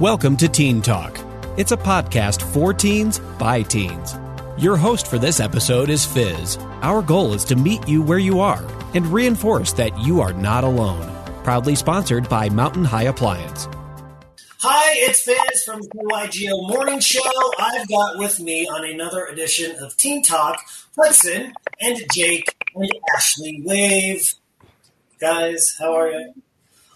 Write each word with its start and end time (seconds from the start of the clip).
Welcome 0.00 0.36
to 0.38 0.48
Teen 0.48 0.82
Talk. 0.82 1.20
It's 1.56 1.70
a 1.70 1.76
podcast 1.76 2.42
for 2.42 2.74
teens 2.74 3.20
by 3.38 3.62
teens. 3.62 4.16
Your 4.58 4.76
host 4.76 5.06
for 5.06 5.18
this 5.18 5.38
episode 5.38 5.88
is 5.88 6.04
Fizz. 6.04 6.56
Our 6.82 7.00
goal 7.00 7.32
is 7.32 7.44
to 7.44 7.54
meet 7.54 7.86
you 7.86 8.02
where 8.02 8.18
you 8.18 8.40
are 8.40 8.60
and 8.94 9.06
reinforce 9.06 9.72
that 9.74 9.96
you 10.00 10.20
are 10.20 10.32
not 10.32 10.64
alone. 10.64 11.08
Proudly 11.44 11.76
sponsored 11.76 12.28
by 12.28 12.48
Mountain 12.48 12.84
High 12.84 13.04
Appliance. 13.04 13.68
Hi, 14.58 14.94
it's 14.96 15.20
Fizz 15.22 15.62
from 15.64 15.80
the 15.82 15.88
KYGO 15.88 16.68
Morning 16.68 16.98
Show. 16.98 17.20
I've 17.60 17.88
got 17.88 18.18
with 18.18 18.40
me 18.40 18.66
on 18.66 18.84
another 18.84 19.26
edition 19.26 19.76
of 19.76 19.96
Teen 19.96 20.24
Talk 20.24 20.58
Hudson 20.98 21.52
and 21.80 22.02
Jake 22.12 22.52
and 22.74 22.90
Ashley 23.16 23.62
Wave. 23.64 24.34
Guys, 25.20 25.76
how 25.78 25.94
are 25.94 26.10
you? 26.10 26.34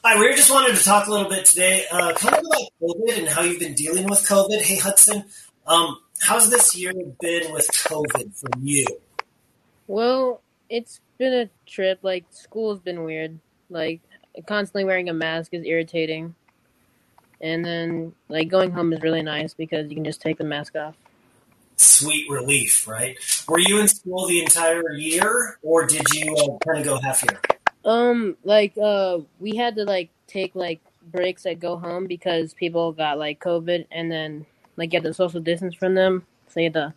Hi, 0.04 0.16
we 0.16 0.32
just 0.36 0.48
wanted 0.48 0.76
to 0.76 0.84
talk 0.84 1.08
a 1.08 1.10
little 1.10 1.28
bit 1.28 1.44
today, 1.44 1.84
uh, 1.90 2.12
kind 2.12 2.36
of 2.36 2.44
about 2.44 2.62
COVID 2.80 3.18
and 3.18 3.28
how 3.28 3.42
you've 3.42 3.58
been 3.58 3.74
dealing 3.74 4.04
with 4.08 4.20
COVID. 4.20 4.60
Hey, 4.60 4.76
Hudson, 4.76 5.24
um, 5.66 5.98
how's 6.20 6.48
this 6.50 6.76
year 6.76 6.92
been 6.92 7.52
with 7.52 7.66
COVID 7.66 8.36
for 8.36 8.48
you? 8.60 8.86
Well, 9.88 10.40
it's 10.70 11.00
been 11.18 11.32
a 11.34 11.50
trip. 11.66 11.98
Like 12.02 12.26
school's 12.30 12.78
been 12.78 13.02
weird. 13.02 13.40
Like 13.70 14.00
constantly 14.46 14.84
wearing 14.84 15.08
a 15.08 15.14
mask 15.14 15.52
is 15.52 15.64
irritating. 15.64 16.36
And 17.40 17.64
then 17.64 18.14
like 18.28 18.48
going 18.48 18.70
home 18.70 18.92
is 18.92 19.02
really 19.02 19.22
nice 19.22 19.52
because 19.52 19.88
you 19.88 19.96
can 19.96 20.04
just 20.04 20.20
take 20.20 20.38
the 20.38 20.44
mask 20.44 20.76
off. 20.76 20.94
Sweet 21.76 22.30
relief, 22.30 22.86
right? 22.86 23.16
Were 23.48 23.58
you 23.58 23.80
in 23.80 23.88
school 23.88 24.28
the 24.28 24.42
entire 24.42 24.92
year, 24.92 25.58
or 25.62 25.86
did 25.86 26.02
you 26.14 26.36
uh, 26.36 26.58
kind 26.64 26.78
of 26.78 26.84
go 26.84 27.00
half 27.00 27.24
year? 27.24 27.40
Um, 27.88 28.36
like 28.44 28.76
uh, 28.76 29.20
we 29.40 29.56
had 29.56 29.76
to 29.76 29.84
like 29.84 30.10
take 30.26 30.54
like 30.54 30.80
breaks 31.10 31.46
at 31.46 31.58
go 31.58 31.78
home 31.78 32.06
because 32.06 32.52
people 32.52 32.92
got 32.92 33.18
like 33.18 33.40
COVID, 33.40 33.86
and 33.90 34.12
then 34.12 34.44
like 34.76 34.90
get 34.90 35.02
the 35.02 35.14
social 35.14 35.40
distance 35.40 35.74
from 35.74 35.94
them, 35.94 36.26
so 36.48 36.60
you 36.60 36.64
had 36.64 36.74
to 36.74 36.94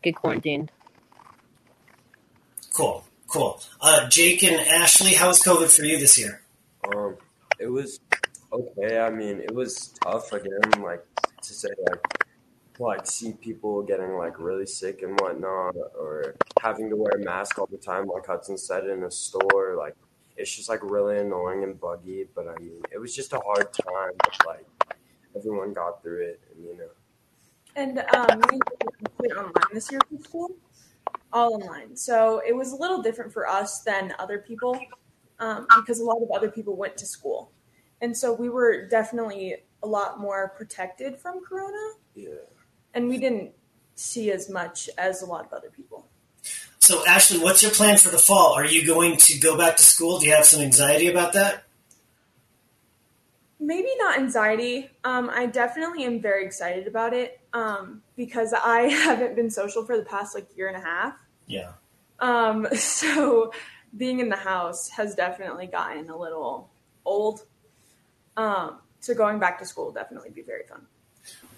get 0.00 0.16
quarantined. 0.16 0.72
Cool, 2.74 3.04
cool. 3.28 3.60
Uh, 3.82 4.08
Jake 4.08 4.42
and 4.42 4.56
Ashley, 4.66 5.12
how 5.12 5.28
was 5.28 5.42
COVID 5.42 5.70
for 5.70 5.84
you 5.84 5.98
this 5.98 6.18
year? 6.18 6.40
Um, 6.88 7.16
it 7.58 7.68
was 7.68 8.00
okay. 8.50 8.98
I 8.98 9.10
mean, 9.10 9.40
it 9.40 9.54
was 9.54 9.88
tough 10.02 10.32
again. 10.32 10.82
Like 10.82 11.04
to 11.42 11.52
say, 11.52 11.68
like 11.90 12.25
like 12.78 13.06
see 13.06 13.32
people 13.32 13.82
getting 13.82 14.16
like 14.16 14.38
really 14.38 14.66
sick 14.66 15.02
and 15.02 15.18
whatnot, 15.20 15.74
or 15.98 16.34
having 16.60 16.90
to 16.90 16.96
wear 16.96 17.12
a 17.12 17.24
mask 17.24 17.58
all 17.58 17.66
the 17.66 17.76
time, 17.76 18.06
like 18.06 18.26
Hudson 18.26 18.58
said 18.58 18.86
in 18.86 19.02
a 19.04 19.10
store. 19.10 19.76
Like 19.76 19.94
it's 20.36 20.54
just 20.54 20.68
like 20.68 20.82
really 20.82 21.18
annoying 21.18 21.64
and 21.64 21.80
buggy. 21.80 22.26
But 22.34 22.48
I 22.48 22.60
mean, 22.60 22.82
it 22.92 22.98
was 22.98 23.14
just 23.14 23.32
a 23.32 23.40
hard 23.40 23.72
time. 23.72 24.12
But 24.18 24.46
like 24.46 24.66
everyone 25.36 25.72
got 25.72 26.02
through 26.02 26.22
it, 26.22 26.40
and 26.54 26.64
you 26.64 26.76
know. 26.76 26.88
And 27.76 27.98
um, 28.14 28.40
we 28.50 28.58
went 29.18 29.32
online 29.34 29.74
this 29.74 29.90
year 29.90 30.00
for 30.08 30.22
school, 30.22 30.56
all 31.32 31.54
online. 31.54 31.94
So 31.94 32.40
it 32.46 32.56
was 32.56 32.72
a 32.72 32.76
little 32.76 33.02
different 33.02 33.32
for 33.32 33.46
us 33.46 33.82
than 33.82 34.14
other 34.18 34.38
people 34.38 34.78
um, 35.38 35.66
because 35.76 36.00
a 36.00 36.04
lot 36.04 36.22
of 36.22 36.30
other 36.30 36.50
people 36.50 36.76
went 36.76 36.96
to 36.98 37.06
school. 37.06 37.52
And 38.00 38.16
so 38.16 38.32
we 38.32 38.48
were 38.48 38.86
definitely 38.86 39.56
a 39.82 39.86
lot 39.86 40.18
more 40.18 40.52
protected 40.56 41.18
from 41.18 41.44
Corona. 41.44 41.94
Yeah. 42.14 42.30
And 42.96 43.08
we 43.10 43.18
didn't 43.18 43.52
see 43.94 44.32
as 44.32 44.48
much 44.48 44.88
as 44.96 45.20
a 45.20 45.26
lot 45.26 45.44
of 45.44 45.52
other 45.52 45.68
people. 45.68 46.08
So, 46.78 47.06
Ashley, 47.06 47.38
what's 47.38 47.62
your 47.62 47.72
plan 47.72 47.98
for 47.98 48.08
the 48.08 48.18
fall? 48.18 48.54
Are 48.54 48.64
you 48.64 48.86
going 48.86 49.18
to 49.18 49.38
go 49.38 49.58
back 49.58 49.76
to 49.76 49.82
school? 49.82 50.18
Do 50.18 50.26
you 50.26 50.32
have 50.32 50.46
some 50.46 50.62
anxiety 50.62 51.08
about 51.08 51.34
that? 51.34 51.64
Maybe 53.60 53.88
not 53.98 54.18
anxiety. 54.18 54.88
Um, 55.04 55.28
I 55.30 55.44
definitely 55.44 56.04
am 56.04 56.20
very 56.20 56.46
excited 56.46 56.86
about 56.86 57.12
it 57.12 57.38
um, 57.52 58.02
because 58.16 58.54
I 58.54 58.80
haven't 58.88 59.36
been 59.36 59.50
social 59.50 59.84
for 59.84 59.98
the 59.98 60.04
past 60.04 60.34
like 60.34 60.56
year 60.56 60.68
and 60.68 60.76
a 60.76 60.80
half. 60.80 61.16
Yeah. 61.46 61.72
Um, 62.20 62.66
so 62.74 63.52
being 63.94 64.20
in 64.20 64.30
the 64.30 64.36
house 64.36 64.88
has 64.88 65.14
definitely 65.14 65.66
gotten 65.66 66.08
a 66.08 66.16
little 66.16 66.70
old. 67.04 67.44
Um, 68.38 68.78
so 69.00 69.14
going 69.14 69.38
back 69.38 69.58
to 69.58 69.66
school 69.66 69.86
will 69.86 69.92
definitely 69.92 70.30
be 70.30 70.40
very 70.40 70.64
fun. 70.64 70.86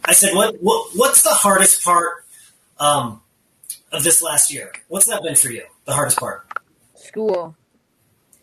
I 0.09 0.13
said, 0.13 0.35
what, 0.35 0.57
what 0.63 0.91
what's 0.95 1.21
the 1.21 1.29
hardest 1.29 1.85
part 1.85 2.25
um, 2.81 3.21
of 3.93 4.05
this 4.05 4.23
last 4.23 4.51
year? 4.51 4.73
What's 4.89 5.05
that 5.07 5.23
been 5.23 5.35
for 5.35 5.51
you? 5.51 5.65
The 5.85 5.93
hardest 5.93 6.19
part? 6.19 6.49
School. 6.95 7.55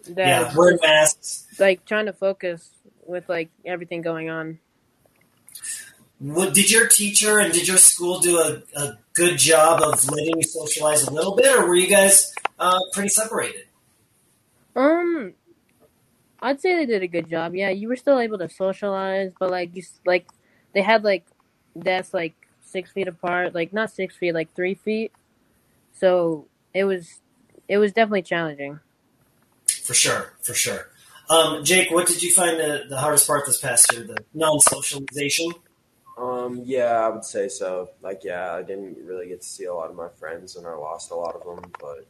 That, 0.10 0.28
Yeah, 0.28 0.54
wearing 0.56 0.78
masks. 0.80 1.48
Like 1.58 1.84
trying 1.86 2.06
to 2.06 2.14
focus 2.14 2.70
with 3.08 3.28
like 3.28 3.50
everything 3.66 4.04
going 4.04 4.30
on. 4.30 4.60
What, 6.20 6.54
did 6.54 6.70
your 6.70 6.88
teacher 6.88 7.40
and 7.40 7.52
did 7.52 7.68
your 7.68 7.78
school 7.78 8.20
do 8.20 8.38
a, 8.38 8.62
a 8.80 9.00
good 9.14 9.40
job 9.40 9.82
of 9.82 10.08
letting 10.08 10.38
you 10.38 10.44
socialize 10.44 11.04
a 11.08 11.12
little 11.12 11.36
bit, 11.36 11.58
or 11.58 11.68
were 11.68 11.76
you 11.76 11.88
guys 11.88 12.32
uh, 12.60 12.80
pretty 12.94 13.10
separated? 13.10 13.66
Um, 14.76 15.34
I'd 16.40 16.62
say 16.62 16.76
they 16.76 16.86
did 16.86 17.02
a 17.02 17.08
good 17.08 17.28
job. 17.28 17.56
Yeah, 17.56 17.70
you 17.72 17.88
were 17.88 17.96
still 17.96 18.20
able 18.20 18.38
to 18.38 18.50
socialize, 18.50 19.32
but 19.40 19.50
like 19.50 19.76
you 19.76 19.82
like 20.06 20.28
they 20.74 20.84
had 20.84 21.04
like 21.04 21.26
desks 21.78 22.14
like 22.14 22.34
six 22.62 22.92
feet 22.92 23.08
apart, 23.08 23.56
like 23.56 23.74
not 23.74 23.92
six 23.92 24.16
feet, 24.16 24.34
like 24.34 24.54
three 24.54 24.76
feet. 24.76 25.12
So 25.94 26.46
it 26.74 26.84
was 26.84 27.22
it 27.68 27.78
was 27.78 27.94
definitely 27.94 28.24
challenging. 28.24 28.80
For 29.68 29.94
sure, 29.94 30.34
for 30.42 30.54
sure. 30.54 30.90
Um, 31.30 31.64
Jake, 31.64 31.90
what 31.92 32.08
did 32.08 32.22
you 32.22 32.32
find 32.32 32.60
the, 32.60 32.84
the 32.88 32.98
hardest 32.98 33.28
part 33.28 33.46
this 33.46 33.60
past 33.60 33.92
year? 33.92 34.04
The 34.04 34.18
non-socialization. 34.34 35.54
Um, 36.18 36.62
yeah, 36.64 37.00
I 37.00 37.10
would 37.10 37.26
say 37.26 37.48
so. 37.50 37.90
Like, 38.02 38.24
yeah, 38.24 38.54
I 38.54 38.62
didn't 38.62 38.98
really 39.04 39.28
get 39.28 39.42
to 39.42 39.48
see 39.48 39.66
a 39.66 39.74
lot 39.74 39.90
of 39.90 39.96
my 39.96 40.08
friends, 40.20 40.56
and 40.56 40.66
I 40.68 40.74
lost 40.74 41.12
a 41.12 41.16
lot 41.16 41.36
of 41.36 41.44
them. 41.44 41.72
But 41.80 42.06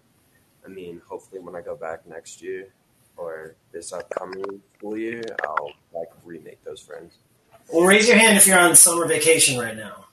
I 0.66 0.70
mean, 0.70 1.02
hopefully, 1.08 1.42
when 1.42 1.56
I 1.56 1.62
go 1.62 1.76
back 1.76 2.06
next 2.06 2.42
year 2.42 2.68
or 3.18 3.56
this 3.72 3.94
upcoming 3.94 4.62
school 4.78 4.98
year, 4.98 5.24
I'll 5.44 5.72
like 5.94 6.10
remake 6.24 6.64
those 6.64 6.82
friends. 6.82 7.18
Well, 7.72 7.86
raise 7.86 8.08
your 8.08 8.18
hand 8.18 8.38
if 8.38 8.48
you're 8.48 8.60
on 8.60 8.76
summer 8.76 9.08
vacation 9.08 9.60
right 9.60 9.76
now. 9.76 10.06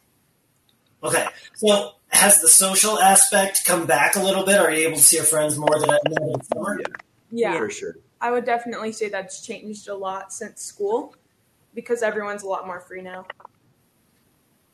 Okay, 1.04 1.26
so 1.54 1.92
has 2.08 2.40
the 2.40 2.48
social 2.48 2.98
aspect 2.98 3.64
come 3.64 3.86
back 3.86 4.16
a 4.16 4.22
little 4.22 4.44
bit? 4.44 4.58
Are 4.58 4.70
you 4.70 4.86
able 4.86 4.96
to 4.96 5.02
see 5.02 5.16
your 5.16 5.24
friends 5.24 5.58
more 5.58 5.78
than 5.78 5.88
than 5.88 6.30
in 6.30 6.42
summer? 6.44 6.80
Yeah, 7.30 7.56
for 7.58 7.70
sure. 7.70 7.96
I 8.20 8.30
would 8.30 8.44
definitely 8.44 8.92
say 8.92 9.08
that's 9.08 9.44
changed 9.44 9.88
a 9.88 9.94
lot 9.94 10.32
since 10.32 10.62
school 10.62 11.14
because 11.74 12.02
everyone's 12.02 12.42
a 12.42 12.46
lot 12.46 12.66
more 12.66 12.80
free 12.80 13.02
now. 13.02 13.26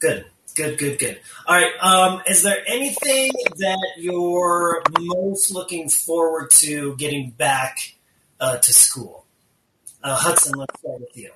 Good, 0.01 0.27
good, 0.55 0.79
good, 0.79 0.99
good. 0.99 1.21
All 1.47 1.57
right. 1.57 1.73
Um, 1.81 2.23
is 2.27 2.43
there 2.43 2.63
anything 2.67 3.33
that 3.57 3.89
you're 3.97 4.83
most 5.01 5.51
looking 5.53 5.89
forward 5.89 6.51
to 6.53 6.95
getting 6.97 7.31
back 7.31 7.95
uh, 8.39 8.59
to 8.59 8.73
school? 8.73 9.25
Uh, 10.03 10.15
Hudson, 10.15 10.59
let's 10.59 10.79
start 10.79 11.01
with 11.01 11.17
you. 11.17 11.33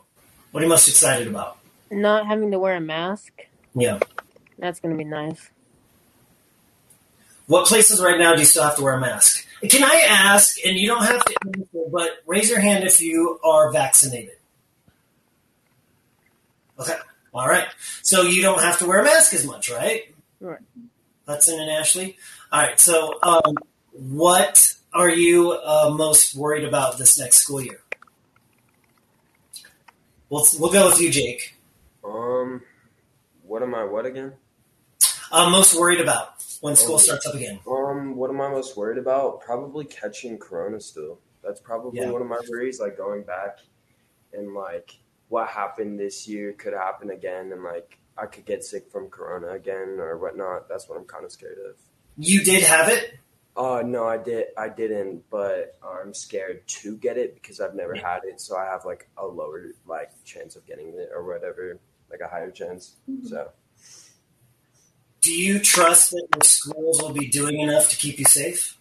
What 0.52 0.60
are 0.60 0.64
you 0.64 0.70
most 0.70 0.88
excited 0.88 1.26
about? 1.26 1.58
Not 1.90 2.26
having 2.26 2.50
to 2.52 2.58
wear 2.58 2.76
a 2.76 2.80
mask, 2.80 3.32
Yeah. 3.74 3.98
that's 4.58 4.80
gonna 4.80 4.94
be 4.96 5.04
nice. 5.04 5.50
What 7.46 7.66
places 7.66 8.00
right 8.00 8.18
now 8.18 8.34
do 8.34 8.40
you 8.40 8.46
still 8.46 8.62
have 8.62 8.76
to 8.76 8.82
wear 8.82 8.94
a 8.94 9.00
mask? 9.00 9.46
Can 9.68 9.84
I 9.84 10.06
ask, 10.08 10.56
and 10.64 10.76
you 10.76 10.88
don't 10.88 11.04
have 11.04 11.24
to 11.24 11.34
answer, 11.46 11.88
but 11.90 12.10
raise 12.26 12.48
your 12.50 12.60
hand 12.60 12.84
if 12.84 13.00
you 13.00 13.38
are 13.44 13.70
vaccinated. 13.72 14.36
Okay. 16.78 16.96
All 17.34 17.46
right. 17.46 17.68
So 18.02 18.22
you 18.22 18.42
don't 18.42 18.60
have 18.60 18.78
to 18.80 18.86
wear 18.86 19.00
a 19.00 19.04
mask 19.04 19.32
as 19.34 19.46
much, 19.46 19.70
right? 19.70 20.14
Right. 20.40 20.58
Hudson 21.26 21.60
and 21.60 21.70
Ashley. 21.70 22.16
All 22.50 22.60
right. 22.60 22.78
So, 22.80 23.18
um, 23.22 23.56
what 23.92 24.74
are 24.92 25.08
you 25.10 25.52
uh, 25.52 25.94
most 25.96 26.34
worried 26.34 26.64
about 26.64 26.98
this 26.98 27.18
next 27.18 27.38
school 27.38 27.60
year? 27.62 27.81
We'll, 30.32 30.46
we'll 30.58 30.72
go 30.72 30.86
with 30.88 30.98
you, 30.98 31.10
Jake. 31.10 31.56
Um, 32.02 32.62
what 33.42 33.62
am 33.62 33.74
I? 33.74 33.84
What 33.84 34.06
again? 34.06 34.32
I'm 35.30 35.52
most 35.52 35.78
worried 35.78 36.00
about 36.00 36.42
when 36.62 36.74
school 36.74 36.94
Oh. 36.94 36.98
starts 36.98 37.26
up 37.26 37.34
again. 37.34 37.60
Um, 37.70 38.16
what 38.16 38.30
am 38.30 38.40
I 38.40 38.48
most 38.48 38.74
worried 38.74 38.96
about? 38.96 39.42
Probably 39.42 39.84
catching 39.84 40.38
corona 40.38 40.80
still. 40.80 41.18
That's 41.44 41.60
probably 41.60 42.00
Yeah. 42.00 42.10
one 42.10 42.22
of 42.22 42.28
my 42.28 42.40
worries. 42.48 42.80
Like 42.80 42.96
going 42.96 43.24
back 43.24 43.58
and 44.32 44.54
like 44.54 44.96
what 45.28 45.48
happened 45.48 46.00
this 46.00 46.26
year 46.26 46.54
could 46.54 46.72
happen 46.72 47.10
again, 47.10 47.52
and 47.52 47.62
like 47.62 47.98
I 48.16 48.24
could 48.24 48.46
get 48.46 48.64
sick 48.64 48.90
from 48.90 49.08
corona 49.10 49.48
again 49.48 49.96
or 49.98 50.16
whatnot. 50.16 50.66
That's 50.66 50.88
what 50.88 50.96
I'm 50.96 51.04
kind 51.04 51.26
of 51.26 51.32
scared 51.32 51.58
of. 51.68 51.76
You 52.16 52.42
did 52.42 52.62
have 52.62 52.88
it. 52.88 53.18
Uh, 53.56 53.82
no, 53.84 54.06
I 54.08 54.16
did. 54.16 54.46
I 54.56 54.68
didn't, 54.70 55.24
but 55.30 55.78
I'm 55.82 56.14
scared 56.14 56.66
to 56.68 56.96
get 56.96 57.18
it 57.18 57.34
because 57.34 57.60
I've 57.60 57.74
never 57.74 57.94
had 57.94 58.20
it. 58.24 58.40
So 58.40 58.56
I 58.56 58.64
have 58.64 58.84
like 58.84 59.08
a 59.18 59.26
lower 59.26 59.72
like 59.86 60.10
chance 60.24 60.56
of 60.56 60.64
getting 60.66 60.88
it 60.88 61.10
or 61.14 61.24
whatever, 61.24 61.78
like 62.10 62.20
a 62.20 62.28
higher 62.28 62.50
chance. 62.50 62.96
So 63.28 63.50
Do 65.20 65.32
you 65.32 65.58
trust 65.60 66.10
that 66.10 66.26
your 66.34 66.42
schools 66.44 67.02
will 67.02 67.12
be 67.12 67.28
doing 67.28 67.60
enough 67.60 67.90
to 67.90 67.96
keep 67.96 68.18
you 68.18 68.24
safe? 68.24 68.78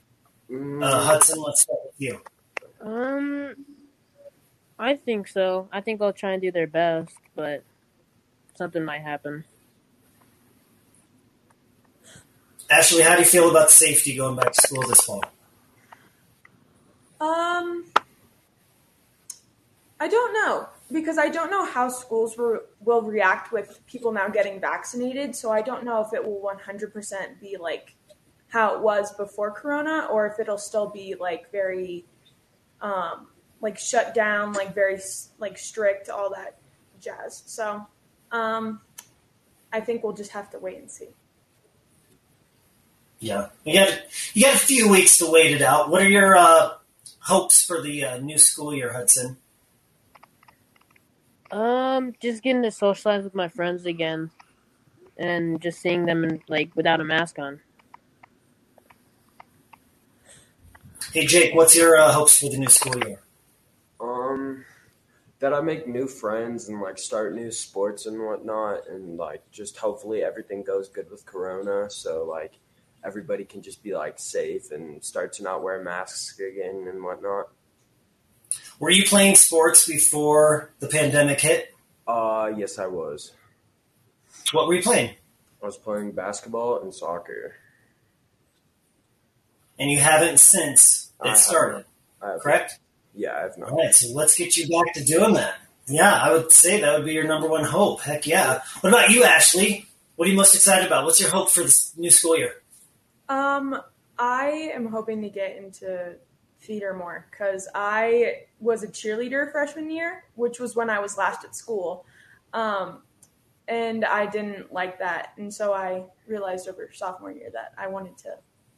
mm, 0.50 0.83
Uh, 0.83 1.03
Hudson, 1.03 1.41
let's 1.41 1.62
start 1.62 1.79
with 1.85 1.95
you. 2.00 2.21
Um, 2.81 3.56
I 4.79 4.95
think 4.95 5.27
so. 5.27 5.68
I 5.71 5.81
think 5.81 6.00
they'll 6.00 6.13
try 6.13 6.31
and 6.31 6.41
do 6.41 6.51
their 6.51 6.68
best, 6.68 7.13
but 7.35 7.63
something 8.56 8.83
might 8.83 9.01
happen. 9.01 9.44
Ashley, 12.71 13.01
how 13.01 13.15
do 13.15 13.19
you 13.21 13.27
feel 13.27 13.51
about 13.51 13.69
safety 13.69 14.15
going 14.15 14.38
back 14.38 14.53
to 14.53 14.62
school 14.62 14.81
this 14.88 15.01
fall? 15.01 15.21
Um, 17.19 17.83
I 20.00 20.07
don't 20.07 20.33
know 20.33 20.69
because 20.89 21.18
I 21.18 21.27
don't 21.27 21.51
know 21.51 21.65
how 21.65 21.89
schools 21.89 22.38
will 22.38 23.01
react 23.01 23.51
with 23.51 23.85
people 23.88 24.13
now 24.13 24.29
getting 24.29 24.62
vaccinated. 24.62 25.35
So 25.35 25.51
I 25.51 25.62
don't 25.62 25.83
know 25.83 26.01
if 26.01 26.13
it 26.13 26.25
will 26.25 26.41
100% 26.41 27.41
be 27.41 27.57
like 27.57 27.94
how 28.47 28.75
it 28.75 28.81
was 28.81 29.13
before 29.15 29.51
Corona 29.51 30.07
or 30.09 30.25
if 30.27 30.39
it'll 30.39 30.57
still 30.57 30.88
be 30.89 31.15
like 31.19 31.51
very, 31.51 32.06
um, 32.79 33.27
like 33.59 33.77
shut 33.77 34.15
down, 34.15 34.53
like 34.53 34.73
very 34.73 34.97
like 35.39 35.57
strict, 35.57 36.09
all 36.09 36.29
that 36.29 36.57
jazz. 37.01 37.44
So, 37.45 37.85
um, 38.31 38.79
I 39.73 39.81
think 39.81 40.03
we'll 40.03 40.13
just 40.13 40.31
have 40.31 40.50
to 40.51 40.59
wait 40.59 40.77
and 40.77 40.89
see. 40.89 41.09
Yeah, 43.21 43.50
you 43.63 43.75
got 43.75 44.00
you 44.33 44.41
got 44.41 44.56
a 44.56 44.57
few 44.57 44.89
weeks 44.89 45.19
to 45.19 45.31
wait 45.31 45.51
it 45.51 45.62
out. 45.62 45.91
What 45.91 46.01
are 46.01 46.09
your 46.09 46.35
uh, 46.35 46.71
hopes 47.19 47.63
for 47.63 47.79
the 47.79 48.03
uh, 48.03 48.18
new 48.18 48.39
school 48.39 48.73
year, 48.73 48.91
Hudson? 48.94 49.38
Um, 51.51 52.15
just 52.19 52.41
getting 52.41 52.63
to 52.63 52.71
socialize 52.71 53.23
with 53.23 53.35
my 53.35 53.47
friends 53.47 53.85
again, 53.85 54.31
and 55.18 55.62
just 55.62 55.79
seeing 55.81 56.06
them 56.07 56.23
in, 56.23 56.41
like 56.47 56.75
without 56.75 57.00
a 57.00 57.03
mask 57.03 57.38
on. 57.38 57.59
Hey 61.13 61.27
Jake, 61.27 61.53
what's 61.53 61.75
your 61.75 61.97
uh, 61.97 62.12
hopes 62.12 62.39
for 62.39 62.50
the 62.50 62.57
new 62.57 62.69
school 62.69 62.97
year? 63.06 63.21
Um, 64.00 64.65
that 65.38 65.53
I 65.53 65.62
make 65.62 65.88
new 65.88 66.07
friends 66.07 66.69
and 66.69 66.81
like 66.81 66.97
start 66.97 67.35
new 67.35 67.51
sports 67.51 68.07
and 68.07 68.19
whatnot, 68.19 68.88
and 68.88 69.18
like 69.18 69.44
just 69.51 69.77
hopefully 69.77 70.23
everything 70.23 70.63
goes 70.63 70.89
good 70.89 71.12
with 71.12 71.23
Corona. 71.27 71.88
So 71.91 72.23
like 72.23 72.53
everybody 73.03 73.45
can 73.45 73.62
just 73.62 73.83
be 73.83 73.95
like 73.95 74.19
safe 74.19 74.71
and 74.71 75.03
start 75.03 75.33
to 75.33 75.44
not 75.44 75.63
wear 75.63 75.83
masks 75.83 76.39
again 76.39 76.86
and 76.88 77.03
whatnot. 77.03 77.50
Were 78.80 78.89
you 78.89 79.06
playing 79.06 79.36
sports 79.36 79.88
before 79.88 80.74
the 80.80 80.88
pandemic 80.88 81.39
hit? 81.39 81.74
Uh, 82.07 82.51
yes, 82.57 82.80
I 82.80 82.88
was. 82.88 83.31
What 84.51 84.68
were 84.68 84.74
you 84.74 84.81
playing? 84.81 85.12
I 85.62 85.65
was 85.65 85.77
playing 85.77 86.12
basketball 86.12 86.81
and 86.81 86.94
soccer. 86.94 87.56
And 89.80 89.89
you 89.89 90.00
haven't 90.00 90.39
since 90.39 91.12
it 91.24 91.27
have 91.27 91.38
started, 91.38 91.86
I 92.21 92.31
have, 92.31 92.42
correct? 92.42 92.80
Yeah, 93.13 93.36
I 93.36 93.42
have 93.42 93.57
not. 93.57 93.71
All 93.71 93.77
right, 93.77 93.94
so 93.94 94.13
let's 94.13 94.36
get 94.36 94.57
you 94.57 94.68
back 94.68 94.94
to 94.94 95.04
doing 95.04 95.33
that. 95.36 95.56
Yeah, 95.88 96.13
I 96.13 96.33
would 96.33 96.51
say 96.51 96.81
that 96.81 96.97
would 96.97 97.06
be 97.06 97.13
your 97.13 97.25
number 97.25 97.47
one 97.47 97.63
hope. 97.63 98.01
Heck 98.01 98.27
yeah. 98.27 98.62
What 98.81 98.89
about 98.89 99.09
you, 99.09 99.24
Ashley? 99.24 99.88
What 100.15 100.27
are 100.27 100.31
you 100.31 100.38
most 100.38 100.54
excited 100.56 100.86
about? 100.86 101.06
What's 101.06 101.19
your 101.19 101.30
hope 101.30 101.50
for 101.50 101.63
this 101.63 101.95
new 101.97 102.12
school 102.12 102.38
year? 102.38 102.62
Um, 103.31 103.81
I 104.19 104.72
am 104.74 104.88
hoping 104.88 105.22
to 105.22 105.30
get 105.30 105.56
into 105.56 106.16
theater 106.60 106.94
more 106.94 107.28
because 107.31 107.69
I 107.74 108.42
was 108.60 108.83
a 108.83 108.89
cheerleader 108.89 109.50
freshman 109.54 109.89
year, 109.89 110.25
which 110.36 110.60
was 110.60 110.75
when 110.75 110.89
I 110.89 111.00
was 111.00 111.18
last 111.18 111.45
at 111.45 111.56
school. 111.56 112.06
Um, 112.51 113.04
and 113.69 114.04
I 114.04 114.25
didn't 114.25 114.74
like 114.74 115.00
that. 115.00 115.30
And 115.38 115.54
so 115.54 115.74
I 115.74 116.04
realized 116.28 116.68
over 116.68 116.89
sophomore 116.92 117.31
year 117.31 117.50
that 117.54 117.74
I 117.78 117.88
wanted 117.88 118.18
to 118.18 118.36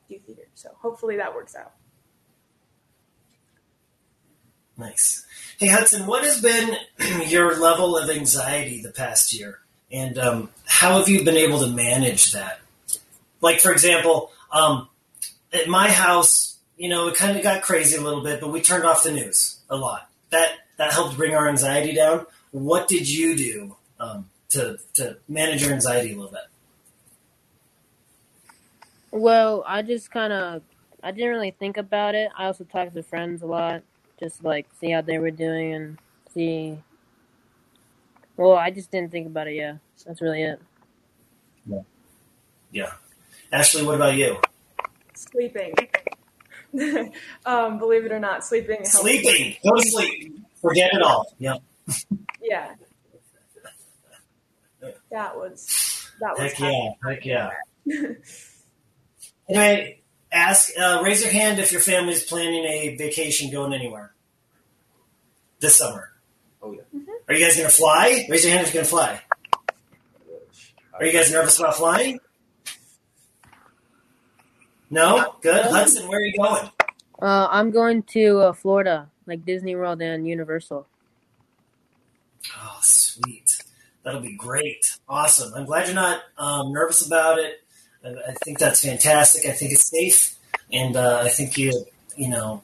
do 0.08 0.20
theater. 0.20 0.48
So 0.54 0.70
hopefully 0.80 1.18
that 1.18 1.34
works 1.34 1.56
out. 1.56 1.74
Nice. 4.78 5.26
Hey, 5.58 5.68
Hudson, 5.68 6.06
what 6.06 6.24
has 6.24 6.40
been 6.40 6.78
your 7.28 7.60
level 7.60 7.98
of 7.98 8.08
anxiety 8.08 8.84
the 8.84 8.92
past 8.92 9.34
year? 9.34 9.62
And 9.92 10.20
um, 10.20 10.50
how 10.66 11.00
have 11.00 11.10
you 11.10 11.24
been 11.24 11.38
able 11.38 11.60
to 11.62 11.68
manage 11.68 12.34
that? 12.34 12.60
Like, 13.42 13.60
for 13.60 13.72
example, 13.72 14.32
um, 14.54 14.88
at 15.52 15.68
my 15.68 15.90
house, 15.92 16.58
you 16.78 16.88
know, 16.88 17.08
it 17.08 17.16
kind 17.16 17.36
of 17.36 17.44
got 17.44 17.64
crazy 17.64 17.98
a 17.98 18.02
little 18.02 18.24
bit, 18.24 18.40
but 18.40 18.52
we 18.52 18.62
turned 18.62 18.86
off 18.86 19.04
the 19.04 19.12
news 19.12 19.60
a 19.70 19.76
lot. 19.76 20.10
That 20.30 20.52
that 20.78 20.94
helped 20.94 21.18
bring 21.18 21.36
our 21.36 21.50
anxiety 21.50 21.94
down. 21.94 22.26
What 22.52 22.88
did 22.88 23.10
you 23.10 23.36
do 23.36 23.76
um, 24.00 24.30
to 24.50 24.78
to 24.96 25.18
manage 25.28 25.64
your 25.64 25.74
anxiety 25.74 26.14
a 26.14 26.16
little 26.16 26.32
bit? 26.32 26.42
Well, 29.12 29.64
I 29.68 29.82
just 29.82 30.10
kind 30.12 30.32
of 30.32 30.62
I 31.04 31.12
didn't 31.12 31.30
really 31.30 31.52
think 31.52 31.78
about 31.78 32.16
it. 32.16 32.30
I 32.38 32.46
also 32.46 32.64
talked 32.64 32.94
to 32.94 33.04
friends 33.04 33.42
a 33.42 33.46
lot, 33.46 33.84
just 34.20 34.44
like 34.44 34.68
see 34.80 34.92
how 34.92 35.02
they 35.02 35.20
were 35.20 35.32
doing 35.32 35.74
and 35.74 35.98
see. 36.34 36.80
Well, 38.38 38.54
I 38.54 38.72
just 38.72 38.90
didn't 38.90 39.12
think 39.12 39.28
about 39.28 39.48
it. 39.48 39.56
Yeah, 39.56 39.78
that's 40.06 40.22
really 40.22 40.44
it. 40.44 40.60
Yeah. 42.72 42.94
Ashley, 43.54 43.84
what 43.84 43.94
about 43.96 44.16
you? 44.16 44.38
Sleeping. 45.14 45.76
um, 47.46 47.78
believe 47.78 48.04
it 48.04 48.12
or 48.12 48.20
not, 48.20 48.44
sleeping. 48.44 48.78
helps. 48.78 49.00
Sleeping. 49.00 49.56
Go 49.64 49.76
to 49.76 49.82
sleep. 49.84 50.40
Forget 50.60 50.90
it 50.94 51.02
all. 51.02 51.34
Yeah. 51.40 51.58
Yeah. 52.46 52.74
That 55.12 55.38
was 55.38 56.12
that 56.20 56.38
was 56.38 56.52
Heck 56.52 56.60
yeah. 56.60 56.90
Heck 57.08 57.26
yeah. 57.26 57.52
Can 57.86 58.18
I 59.50 60.00
ask, 60.30 60.72
uh, 60.78 61.02
raise 61.06 61.22
your 61.24 61.32
hand 61.32 61.60
if 61.60 61.72
your 61.72 61.80
family's 61.80 62.26
planning 62.26 62.66
a 62.66 62.98
vacation 62.98 63.50
going 63.50 63.74
anywhere 63.74 64.14
this 65.62 65.78
summer. 65.78 66.12
Oh 66.62 66.74
yeah. 66.74 66.82
Are 67.30 67.34
you 67.34 67.46
guys 67.46 67.56
going 67.56 67.70
to 67.70 67.74
fly? 67.76 68.26
Raise 68.30 68.44
your 68.44 68.54
hand 68.54 68.68
if 68.68 68.74
you're 68.74 68.84
going 68.84 68.86
to 68.86 68.90
fly. 68.90 69.22
Are 70.94 71.06
you 71.06 71.14
guys 71.14 71.32
nervous 71.32 71.58
about 71.58 71.76
flying? 71.76 72.20
No? 74.94 75.36
Good. 75.42 75.66
Hudson, 75.66 76.08
where 76.08 76.20
are 76.20 76.24
you 76.24 76.38
going? 76.38 76.70
Uh, 77.20 77.48
I'm 77.50 77.72
going 77.72 78.04
to 78.04 78.40
uh, 78.42 78.54
Florida, 78.54 79.10
like 79.26 79.44
Disney 79.44 79.76
World 79.76 80.04
and 80.04 80.28
Universal. 80.28 80.86
Oh, 82.56 82.78
sweet. 82.82 83.64
That'll 84.04 84.22
be 84.22 84.36
great. 84.36 85.00
Awesome. 85.10 85.52
I'm 85.56 85.66
glad 85.66 85.88
you're 85.88 85.96
not 85.96 86.22
um, 86.38 86.72
nervous 86.72 87.06
about 87.08 87.40
it. 87.40 87.64
I, 88.06 88.10
I 88.10 88.34
think 88.44 88.60
that's 88.60 88.86
fantastic. 88.86 89.48
I 89.48 89.54
think 89.54 89.72
it's 89.72 89.90
safe. 89.90 90.36
And 90.72 90.96
uh, 90.96 91.22
I 91.24 91.30
think 91.30 91.58
you, 91.58 91.86
you 92.16 92.30
know, 92.30 92.62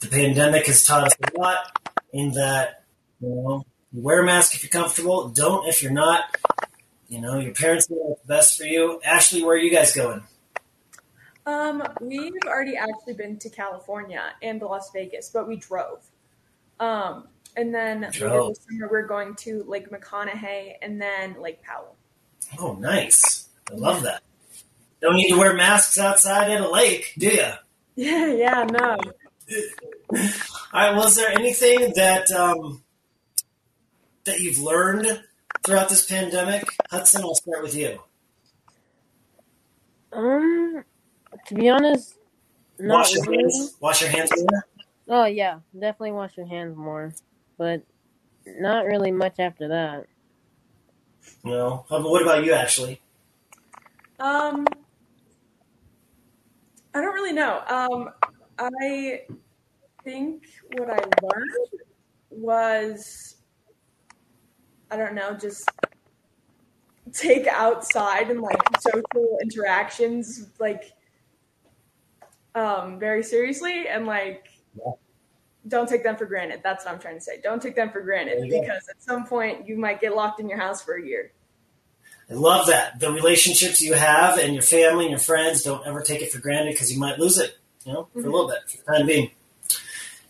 the 0.00 0.08
pandemic 0.08 0.66
has 0.66 0.84
taught 0.84 1.04
us 1.04 1.14
a 1.22 1.40
lot 1.40 1.56
in 2.12 2.32
that, 2.32 2.82
you 3.20 3.30
know, 3.30 3.64
you 3.92 4.02
wear 4.02 4.20
a 4.20 4.26
mask 4.26 4.54
if 4.54 4.62
you're 4.62 4.70
comfortable. 4.70 5.30
Don't 5.30 5.66
if 5.68 5.82
you're 5.82 5.90
not. 5.90 6.36
You 7.08 7.22
know, 7.22 7.38
your 7.38 7.54
parents 7.54 7.88
know 7.88 7.96
what's 7.96 8.26
best 8.26 8.58
for 8.58 8.64
you. 8.64 9.00
Ashley, 9.02 9.42
where 9.42 9.54
are 9.54 9.58
you 9.58 9.70
guys 9.70 9.94
going? 9.94 10.22
Um, 11.48 11.82
we've 12.02 12.34
already 12.46 12.76
actually 12.76 13.14
been 13.14 13.38
to 13.38 13.48
California 13.48 14.34
and 14.42 14.60
Las 14.60 14.90
Vegas, 14.92 15.30
but 15.30 15.48
we 15.48 15.56
drove. 15.56 16.04
Um, 16.78 17.28
and 17.56 17.74
then 17.74 18.02
later 18.02 18.48
this 18.48 18.66
summer 18.68 18.86
we're 18.90 19.06
going 19.06 19.34
to 19.36 19.64
Lake 19.66 19.90
McConaughy 19.90 20.74
and 20.82 21.00
then 21.00 21.40
Lake 21.40 21.62
Powell. 21.62 21.96
Oh, 22.58 22.74
nice. 22.74 23.48
I 23.72 23.76
love 23.76 24.02
that. 24.02 24.22
Don't 25.00 25.16
need 25.16 25.30
to 25.30 25.38
wear 25.38 25.54
masks 25.54 25.98
outside 25.98 26.50
at 26.50 26.60
a 26.60 26.70
lake, 26.70 27.14
do 27.16 27.28
you? 27.28 27.46
Yeah, 27.96 28.26
yeah, 28.32 28.64
no. 28.70 28.96
All 30.12 30.20
right. 30.72 30.94
Was 30.94 31.16
there 31.16 31.30
anything 31.30 31.94
that 31.96 32.30
um, 32.30 32.84
that 34.22 34.38
you've 34.38 34.60
learned 34.60 35.20
throughout 35.64 35.88
this 35.88 36.06
pandemic? 36.06 36.64
Hudson, 36.92 37.22
I'll 37.22 37.34
start 37.34 37.60
with 37.60 37.74
you. 37.74 37.98
Um, 40.12 40.84
to 41.46 41.54
be 41.54 41.68
honest, 41.68 42.14
not 42.78 42.98
Wash 42.98 43.14
your 43.14 43.24
really. 43.24 43.42
hands. 43.44 43.76
Wash 43.80 44.00
your 44.02 44.10
hands. 44.10 44.30
More. 44.36 44.66
Oh 45.08 45.24
yeah, 45.24 45.60
definitely 45.72 46.12
wash 46.12 46.36
your 46.36 46.46
hands 46.46 46.76
more, 46.76 47.12
but 47.56 47.82
not 48.46 48.84
really 48.84 49.10
much 49.12 49.38
after 49.38 49.68
that. 49.68 50.06
No. 51.44 51.84
How 51.88 51.96
about- 51.96 52.10
What 52.10 52.22
about 52.22 52.44
you, 52.44 52.52
Ashley? 52.52 53.00
Um, 54.20 54.66
I 56.94 57.00
don't 57.00 57.14
really 57.14 57.32
know. 57.32 57.62
Um, 57.68 58.10
I 58.58 59.22
think 60.04 60.44
what 60.76 60.90
I 60.90 60.98
learned 61.22 61.82
was, 62.30 63.36
I 64.90 64.96
don't 64.96 65.14
know, 65.14 65.34
just 65.34 65.68
take 67.12 67.46
outside 67.46 68.30
and 68.30 68.40
like 68.40 68.58
social 68.80 69.38
interactions 69.42 70.50
like 70.58 70.92
um 72.58 72.98
very 72.98 73.22
seriously 73.22 73.86
and 73.88 74.06
like 74.06 74.48
Yeah. 74.76 74.92
don't 75.66 75.88
take 75.88 76.02
them 76.02 76.16
for 76.16 76.26
granted. 76.26 76.60
That's 76.62 76.84
what 76.84 76.94
I'm 76.94 77.00
trying 77.00 77.14
to 77.16 77.20
say. 77.20 77.40
Don't 77.42 77.62
take 77.62 77.76
them 77.76 77.90
for 77.90 78.00
granted 78.00 78.38
There 78.42 78.50
go. 78.50 78.60
because 78.60 78.88
at 78.88 79.02
some 79.02 79.26
point 79.26 79.66
you 79.68 79.76
might 79.76 80.00
get 80.00 80.14
locked 80.14 80.40
in 80.40 80.48
your 80.48 80.58
house 80.58 80.82
for 80.82 80.94
a 80.94 81.02
year. 81.04 81.32
I 82.30 82.34
love 82.34 82.66
that. 82.66 83.00
The 83.00 83.10
relationships 83.10 83.80
you 83.80 83.94
have 83.94 84.38
and 84.38 84.52
your 84.52 84.62
family 84.62 85.04
and 85.06 85.10
your 85.12 85.18
friends, 85.20 85.62
don't 85.62 85.86
ever 85.86 86.02
take 86.02 86.20
it 86.20 86.30
for 86.30 86.40
granted 86.40 86.72
because 86.72 86.92
you 86.92 86.98
might 87.00 87.18
lose 87.18 87.38
it, 87.38 87.56
you 87.86 87.92
know, 87.94 88.08
for 88.12 88.20
a 88.20 88.22
little 88.30 88.48
bit, 88.48 88.58
for 88.68 88.76
the 88.76 88.98
time 88.98 89.06
being. 89.06 89.30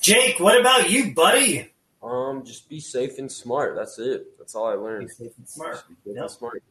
Jake, 0.00 0.38
what 0.38 0.61
about 0.61 0.90
you, 0.90 1.12
buddy? 1.12 1.73
Um, 2.00 2.44
just 2.44 2.68
be 2.68 2.78
safe 2.78 3.18
and 3.18 3.30
smart. 3.30 3.75
That's 3.75 3.99
it. 3.99 4.38
That's 4.38 4.54
all 4.54 4.66
I 4.66 4.75
learned. 4.75 5.08
Be 5.08 5.25
learned. 5.25 5.32
safe 5.32 5.38
and 5.38 5.49
smart. 5.49 5.75
Just 5.75 5.88
be 5.88 5.94
safe 6.04 6.14
Yep. 6.14 6.23
and 6.23 6.30
smart. 6.30 6.62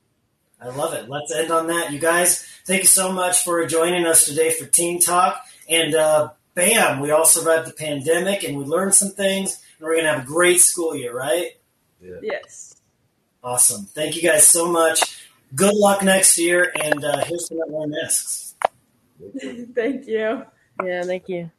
I 0.59 0.69
love 0.69 0.93
it. 0.93 1.07
Let's 1.07 1.31
end 1.31 1.51
on 1.51 1.67
that, 1.67 1.91
you 1.91 1.99
guys. 1.99 2.43
Thank 2.65 2.81
you 2.81 2.87
so 2.87 3.11
much 3.11 3.43
for 3.43 3.65
joining 3.67 4.05
us 4.05 4.25
today 4.25 4.51
for 4.51 4.65
Teen 4.65 4.99
Talk. 4.99 5.45
And 5.69 5.93
uh, 5.93 6.31
bam, 6.55 6.99
we 6.99 7.11
all 7.11 7.25
survived 7.25 7.67
the 7.67 7.73
pandemic 7.73 8.43
and 8.43 8.57
we 8.57 8.63
learned 8.63 8.95
some 8.95 9.11
things. 9.11 9.63
And 9.77 9.87
we're 9.87 9.97
gonna 9.97 10.13
have 10.13 10.23
a 10.23 10.27
great 10.27 10.59
school 10.59 10.95
year, 10.95 11.15
right? 11.15 11.51
Yeah. 12.01 12.15
Yes. 12.21 12.75
Awesome. 13.43 13.85
Thank 13.85 14.15
you 14.15 14.21
guys 14.21 14.45
so 14.47 14.71
much. 14.71 15.23
Good 15.55 15.75
luck 15.75 16.03
next 16.03 16.37
year, 16.37 16.73
and 16.83 17.05
uh, 17.05 17.23
here's 17.23 17.45
to 17.45 17.55
not 17.55 17.69
wearing 17.69 17.91
masks. 17.91 18.55
Thank 19.73 20.07
you. 20.07 20.43
Yeah, 20.83 21.03
thank 21.03 21.27
you. 21.29 21.49